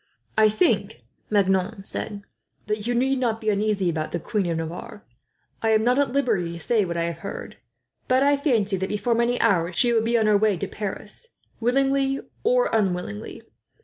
"I 0.35 0.49
think," 0.49 1.03
Maignan 1.29 1.85
said, 1.85 2.23
"that 2.65 2.87
you 2.87 2.95
need 2.95 3.19
not 3.19 3.39
be 3.39 3.51
uneasy 3.51 3.87
about 3.87 4.11
the 4.11 4.19
Queen 4.19 4.47
of 4.47 4.57
Navarre. 4.57 5.05
I 5.61 5.69
am 5.73 5.83
not 5.83 5.99
at 5.99 6.11
liberty 6.11 6.53
to 6.53 6.57
say 6.57 6.83
what 6.85 6.97
I 6.97 7.03
have 7.03 7.19
heard; 7.19 7.57
but 8.07 8.23
I 8.23 8.35
fancy 8.35 8.77
that, 8.77 8.89
before 8.89 9.13
many 9.13 9.39
hours, 9.39 9.75
she 9.75 9.93
will 9.93 10.01
be 10.01 10.17
on 10.17 10.25
her 10.25 10.39
way 10.39 10.57
to 10.57 10.67
Paris, 10.67 11.27
willingly 11.59 12.19
or 12.43 12.71
unwillingly. 12.73 13.43